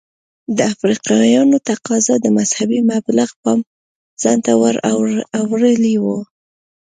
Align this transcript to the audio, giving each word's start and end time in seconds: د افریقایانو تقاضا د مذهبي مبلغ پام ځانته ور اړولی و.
د 0.57 0.57
افریقایانو 0.73 1.57
تقاضا 1.69 2.15
د 2.21 2.27
مذهبي 2.37 2.79
مبلغ 2.91 3.29
پام 3.41 3.59
ځانته 4.23 4.51
ور 4.61 4.75
اړولی 5.39 5.95
و. 6.03 6.05